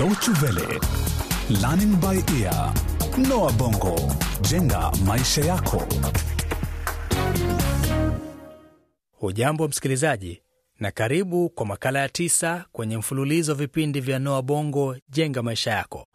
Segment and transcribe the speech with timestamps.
[0.00, 0.80] Deutsche Welle,
[1.60, 2.72] Learning by Ear,
[3.28, 3.96] Noah Bongo,
[4.40, 5.86] jenga maisha yako.
[9.12, 10.42] Hujambo msikilizaji,
[10.78, 16.06] na karibu kwa makala ya tisa kwenye mfululizo vipindi vya Noa Bongo jenga maisha yako,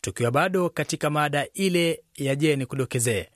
[0.00, 3.28] tukiwa bado katika mada ile ya je, ni kudokezee,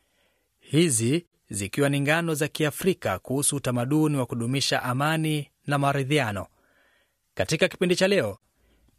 [0.61, 6.46] hizi zikiwa ni ngano za Kiafrika kuhusu utamaduni wa kudumisha amani na maridhiano.
[7.34, 8.38] Katika kipindi cha leo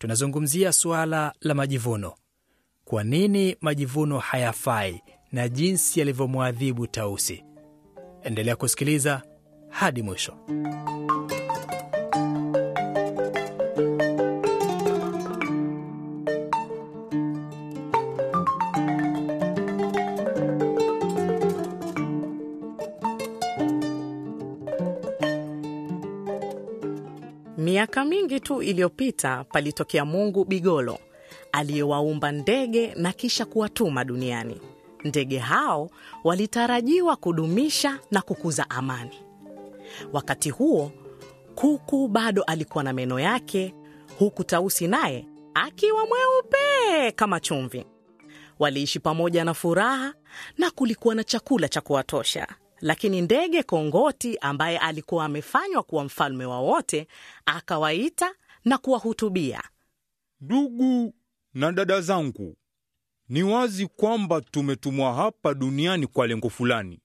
[0.03, 2.13] tunazungumzia suala la majivuno.
[2.85, 7.43] Kwa nini majivuno hayafai na jinsi yalivyomwadhibu Tausi.
[8.23, 9.21] Endelea kusikiliza
[9.69, 10.37] hadi mwisho.
[28.43, 30.99] Tu iliyopita palitokea Mungu Bigolo
[31.51, 34.61] aliyewaumba ndege na kisha kuwatuma duniani.
[35.03, 35.89] Ndege hao
[36.23, 39.19] walitarajiwa kudumisha na kukuza amani.
[40.13, 40.91] Wakati huo
[41.55, 43.73] kuku bado alikuwa na meno yake,
[44.19, 47.85] huku Tausi naye akiwa mweupe kama chumvi.
[48.59, 50.13] Waliishi pamoja na furaha
[50.57, 52.47] na kulikuwa na chakula cha kuwatosha.
[52.83, 57.07] Lakini ndege Kongoti, ambaye alikuwa amefanywa kuwa mfalme wa wote,
[57.45, 59.63] akawaita na kuwahutubia.
[60.41, 61.13] Ndugu
[61.53, 62.57] na dada zangu,
[63.29, 66.99] ni wazi kwamba tumetumwa hapa duniani kwa lengo fulani,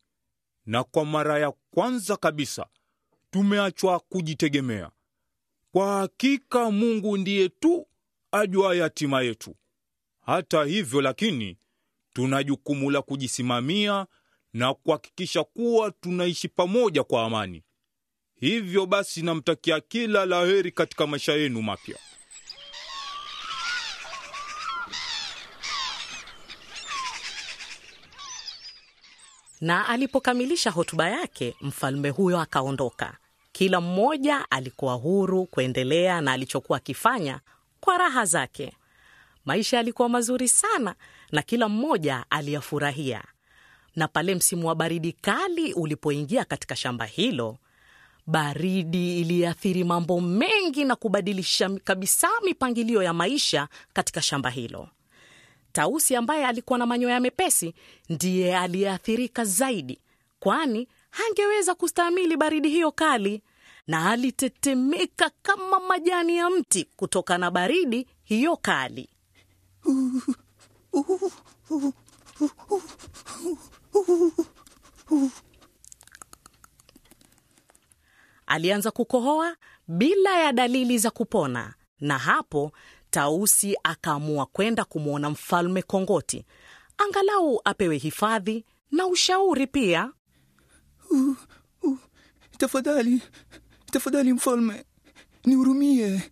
[0.66, 2.66] na kwa mara ya kwanza kabisa
[3.30, 4.90] tumeachwa kujitegemea.
[5.72, 7.86] Kwa hakika Mungu ndiye tu
[8.32, 9.54] ajua hatima yetu.
[10.20, 11.58] Hata hivyo lakini,
[12.12, 14.06] tuna jukumu la kujisimamia
[14.52, 17.62] na kuhakikisha kuwa tunaishi pamoja kwa amani.
[18.40, 21.98] Hivyo basi, namtakia kila la heri katika maisha yenu mapya.
[29.60, 33.16] Na alipokamilisha hotuba yake, mfalme huyo akaondoka.
[33.52, 37.40] Kila mmoja alikuwa huru kuendelea na alichokuwa akifanya
[37.80, 38.72] kwa raha zake.
[39.44, 40.94] Maisha yalikuwa mazuri sana
[41.32, 43.24] na kila mmoja aliyafurahia.
[43.98, 47.56] Na pale msimu wa baridi kali ulipoingia katika shamba hilo,
[48.26, 54.88] baridi iliathiri mambo mengi na kubadilisha kabisa mipangilio ya maisha katika shamba hilo.
[55.72, 57.74] Tausi ambaye alikuwa na manyoya mepesi
[58.08, 59.98] ndiye aliyeathirika zaidi,
[60.40, 63.42] kwani hangeweza kustahimili baridi hiyo kali,
[63.86, 69.08] na alitetemeka kama majani ya mti kutokana na baridi hiyo kali.
[78.46, 79.56] Alianza kukohoa
[79.88, 82.72] bila ya dalili za kupona, na hapo
[83.10, 86.44] Tausi akaamua kwenda kumwona mfalme Kongoti,
[86.98, 90.12] angalau apewe hifadhi na ushauri pia.
[91.10, 91.36] Uh,
[91.82, 91.98] uh,
[92.58, 93.22] tafadhali
[93.92, 94.84] tafadhali, mfalme,
[95.44, 96.22] nihurumie.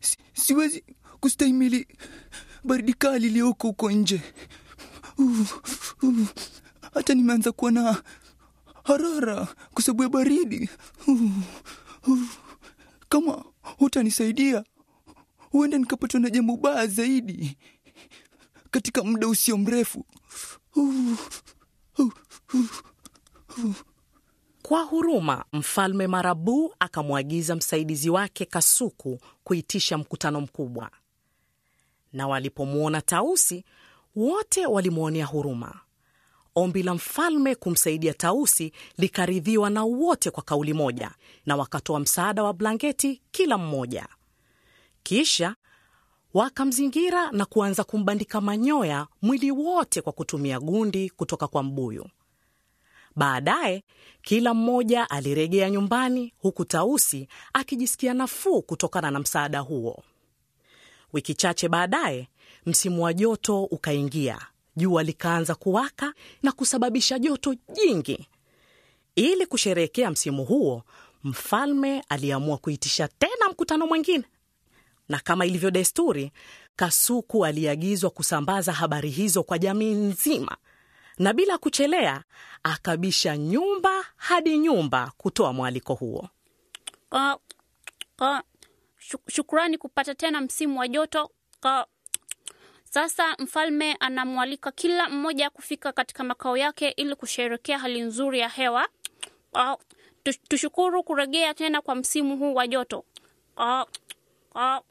[0.00, 0.84] Si, siwezi
[1.20, 1.88] kustahimili
[2.64, 4.22] baridi kali iliyoko huko nje.
[5.18, 5.40] Uh,
[6.02, 6.18] uh,
[6.96, 8.02] hata nimeanza kuwa na
[8.84, 10.70] harara kwa sababu ya baridi.
[13.08, 14.64] Kama hutanisaidia
[15.50, 17.56] huenda nikapatwa na jambo baya zaidi
[18.70, 20.04] katika muda usio mrefu.
[24.62, 30.90] Kwa huruma, mfalme Marabu akamwagiza msaidizi wake Kasuku kuitisha mkutano mkubwa,
[32.12, 33.64] na walipomwona Tausi
[34.16, 35.80] wote walimwonea huruma.
[36.58, 41.10] Ombi la mfalme kumsaidia Tausi likaridhiwa na wote kwa kauli moja,
[41.46, 44.08] na wakatoa msaada wa blanketi kila mmoja.
[45.02, 45.56] Kisha
[46.34, 52.06] wakamzingira na kuanza kumbandika manyoya mwili wote kwa kutumia gundi kutoka kwa mbuyu.
[53.16, 53.84] Baadaye
[54.22, 60.02] kila mmoja alirejea nyumbani, huku Tausi akijisikia nafuu kutokana na msaada huo.
[61.12, 62.28] Wiki chache baadaye,
[62.66, 64.38] msimu wa joto ukaingia.
[64.76, 68.28] Jua likaanza kuwaka na kusababisha joto jingi.
[69.14, 70.82] Ili kusherehekea msimu huo,
[71.24, 74.24] mfalme aliamua kuitisha tena mkutano mwingine
[75.08, 76.32] na kama ilivyo desturi,
[76.76, 80.56] Kasuku aliagizwa kusambaza habari hizo kwa jamii nzima,
[81.18, 82.24] na bila kuchelea
[82.62, 86.28] akabisha nyumba hadi nyumba kutoa mwaliko huo.
[87.10, 87.38] Ka,
[88.16, 88.42] ka,
[89.28, 91.30] shukrani kupata tena msimu wa joto
[91.60, 91.86] ka.
[92.90, 98.88] Sasa mfalme anamwalika kila mmoja kufika katika makao yake ili kusherekea hali nzuri ya hewa.
[99.52, 99.76] Ka,
[100.48, 103.04] tushukuru kurejea tena kwa msimu huu wa joto
[103.56, 103.86] ka,
[104.52, 104.82] ka.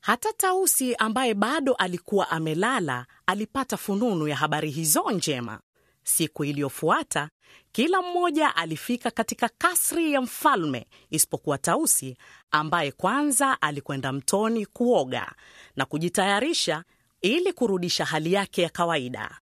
[0.00, 5.60] Hata Tausi ambaye bado alikuwa amelala alipata fununu ya habari hizo njema.
[6.02, 7.28] Siku iliyofuata
[7.72, 12.16] kila mmoja alifika katika kasri ya mfalme isipokuwa Tausi
[12.50, 15.32] ambaye kwanza alikwenda mtoni kuoga
[15.76, 16.84] na kujitayarisha
[17.22, 19.38] ili kurudisha hali yake ya kawaida.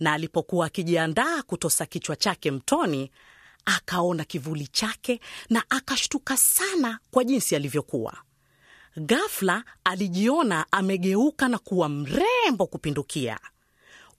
[0.00, 3.10] Na alipokuwa akijiandaa kutosa kichwa chake mtoni,
[3.64, 8.14] akaona kivuli chake na akashtuka sana kwa jinsi alivyokuwa.
[8.96, 13.38] Ghafla alijiona amegeuka na kuwa mrembo kupindukia,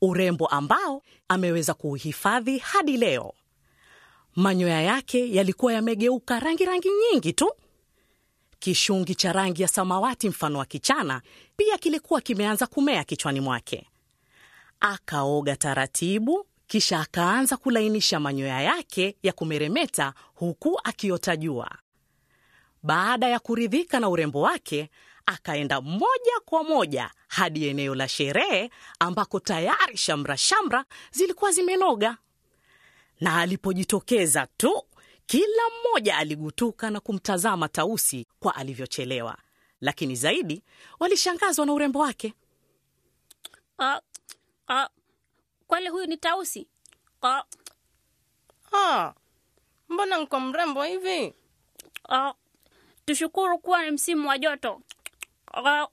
[0.02, 3.34] urembo ambao ameweza kuuhifadhi hadi leo.
[4.36, 7.52] Manyoya yake yalikuwa yamegeuka rangi rangi nyingi tu.
[8.60, 11.22] Kishungi cha rangi ya samawati mfano wa kichana
[11.58, 13.88] pia kilikuwa kimeanza kumea kichwani mwake.
[14.80, 21.72] Akaoga taratibu, kisha akaanza kulainisha manyoya yake ya kumeremeta huku akiota jua.
[22.84, 24.90] Baada ya kuridhika na urembo wake,
[25.26, 28.70] akaenda moja kwa moja hadi eneo la sherehe
[29.00, 32.18] ambako tayari shamra shamra zilikuwa zimenoga.
[33.22, 34.84] Na alipojitokeza tu,
[35.30, 39.38] kila mmoja aligutuka na kumtazama Tausi kwa alivyochelewa,
[39.82, 40.64] lakini zaidi
[41.00, 42.34] walishangazwa na urembo wake.
[43.80, 44.00] Ah,
[44.68, 44.90] ah,
[45.68, 46.68] kweli huyu ni Tausi?
[47.22, 47.44] Ah,
[48.74, 49.14] Ah,
[49.90, 51.34] mbona nko mrembo hivi?
[52.10, 52.34] ah,
[53.06, 54.82] tushukuru kuwa ni msimu wa joto.
[55.54, 55.88] Ah,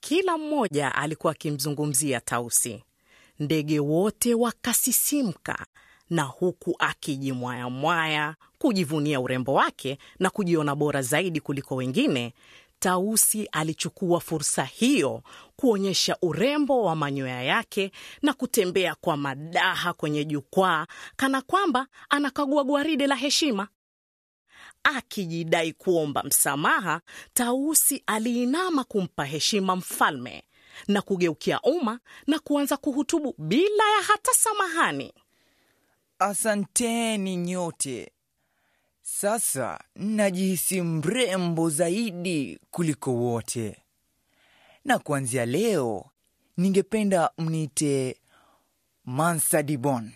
[0.00, 2.84] Kila mmoja alikuwa akimzungumzia Tausi.
[3.38, 5.66] Ndege wote wakasisimka,
[6.10, 12.34] na huku akijimwayamwaya kujivunia urembo wake na kujiona bora zaidi kuliko wengine,
[12.78, 15.22] Tausi alichukua fursa hiyo
[15.56, 17.90] kuonyesha urembo wa manyoya yake
[18.22, 20.86] na kutembea kwa madaha kwenye jukwaa
[21.16, 23.68] kana kwamba anakagua gwaride la heshima.
[24.84, 27.00] Akijidai kuomba msamaha,
[27.34, 30.44] Tausi aliinama kumpa heshima mfalme
[30.88, 35.12] na kugeukia umma na kuanza kuhutubu bila ya hata samahani.
[36.18, 38.12] Asanteni nyote.
[39.02, 43.76] Sasa najihisi mrembo zaidi kuliko wote,
[44.84, 46.10] na kuanzia leo
[46.56, 48.20] ningependa mniite
[49.04, 50.12] Mansa Dibon,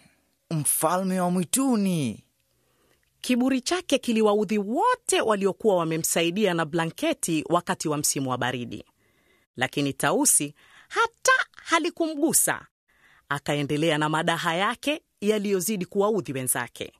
[0.50, 2.24] mfalme wa mwituni.
[3.20, 8.84] Kiburi chake kiliwaudhi wote waliokuwa wamemsaidia na blanketi wakati wa msimu wa baridi,
[9.56, 10.54] lakini Tausi
[10.88, 11.32] hata
[11.64, 12.66] halikumgusa.
[13.28, 16.92] Akaendelea na madaha yake yaliyozidi kuwaudhi wenzake.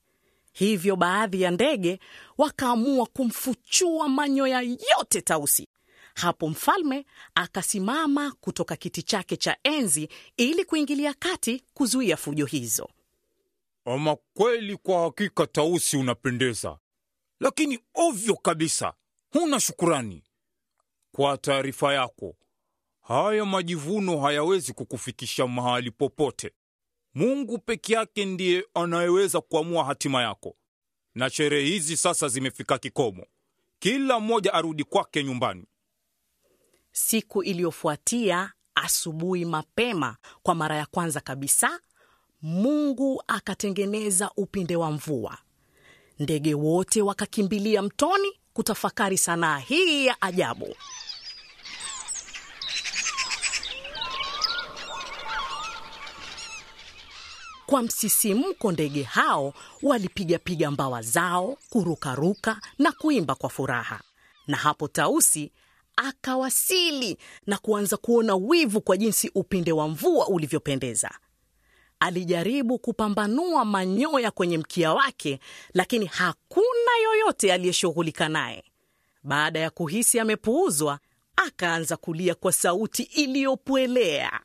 [0.53, 1.99] Hivyo baadhi ya ndege
[2.39, 5.69] wakaamua kumfuchua manyoya yote Tausi.
[6.15, 12.89] Hapo mfalme akasimama kutoka kiti chake cha enzi ili kuingilia kati kuzuia fujo hizo.
[13.85, 16.79] Ama kweli, kwa hakika Tausi unapendeza,
[17.41, 18.93] lakini ovyo kabisa,
[19.33, 20.23] huna shukurani.
[21.13, 22.37] Kwa taarifa yako,
[23.01, 26.53] haya majivuno hayawezi kukufikisha mahali popote.
[27.15, 30.57] Mungu peke yake ndiye anayeweza kuamua hatima yako,
[31.15, 33.27] na sherehe hizi sasa zimefika kikomo.
[33.79, 35.65] Kila mmoja arudi kwake nyumbani.
[36.93, 41.81] Siku iliyofuatia asubuhi mapema, kwa mara ya kwanza kabisa,
[42.43, 45.39] Mungu akatengeneza upinde wa mvua.
[46.19, 50.75] Ndege wote wakakimbilia mtoni kutafakari sanaa hii ya ajabu.
[57.71, 64.01] Kwa msisimko, ndege hao walipigapiga mbawa zao, kurukaruka na kuimba kwa furaha.
[64.47, 65.53] Na hapo Tausi
[65.97, 71.11] akawasili na kuanza kuona wivu kwa jinsi upinde wa mvua ulivyopendeza.
[72.01, 75.41] Alijaribu kupambanua manyoya kwenye mkia wake,
[75.75, 78.65] lakini hakuna yoyote aliyeshughulika naye.
[79.23, 80.99] Baada ya kuhisi amepuuzwa,
[81.37, 84.41] akaanza kulia kwa sauti iliyopwelea.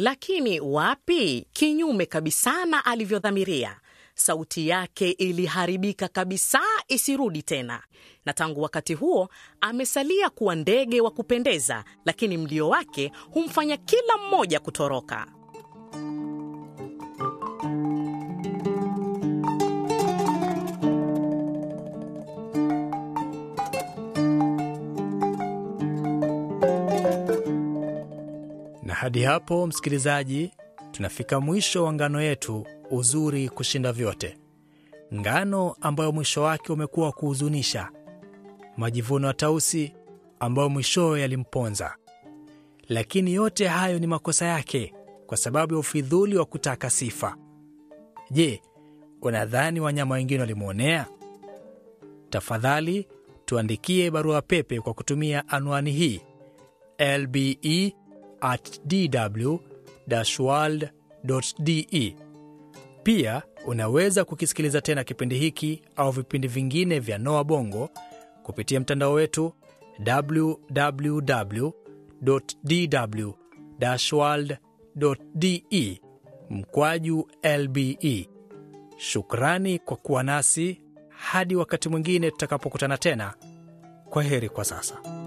[0.00, 3.80] Lakini wapi, kinyume kabisa na alivyodhamiria.
[4.14, 7.82] Sauti yake iliharibika kabisa, isirudi tena,
[8.24, 9.28] na tangu wakati huo
[9.60, 15.26] amesalia kuwa ndege wa kupendeza, lakini mlio wake humfanya kila mmoja kutoroka.
[29.10, 30.50] Hadi hapo, msikilizaji,
[30.92, 34.38] tunafika mwisho wa ngano yetu uzuri kushinda vyote,
[35.14, 37.90] ngano ambayo mwisho wake umekuwa wa kuhuzunisha,
[38.76, 39.94] majivuno ya Tausi
[40.40, 41.96] ambayo mwishowe yalimponza.
[42.88, 44.94] lakini yote hayo ni makosa yake
[45.26, 47.36] kwa sababu ya ufidhuli wa kutaka sifa.
[48.30, 48.62] Je,
[49.22, 51.06] unadhani wanyama wengine walimwonea?
[52.30, 53.08] Tafadhali
[53.44, 56.20] tuandikie barua pepe kwa kutumia anwani hii
[57.18, 57.58] lbe
[58.40, 59.56] at dw
[60.40, 60.88] world
[61.58, 62.16] de.
[63.02, 67.90] Pia unaweza kukisikiliza tena kipindi hiki au vipindi vingine vya Noa Bongo
[68.42, 69.52] kupitia mtandao wetu
[70.06, 71.70] www
[72.62, 73.30] dw
[74.12, 74.56] world
[75.34, 76.00] de
[76.50, 77.28] mkwaju
[77.58, 78.28] lbe.
[78.96, 83.34] Shukrani kwa kuwa nasi hadi wakati mwingine tutakapokutana tena.
[84.10, 85.19] Kwa heri kwa sasa.